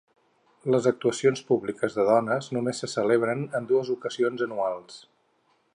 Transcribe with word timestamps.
Les 0.75 0.87
actuacions 0.91 1.43
públiques 1.51 1.97
de 1.99 2.07
dones 2.07 2.49
només 2.59 2.81
se 2.85 2.91
celebraven 2.95 3.45
en 3.61 3.69
dues 3.73 3.93
ocasions 3.97 4.47
anuals. 4.47 4.97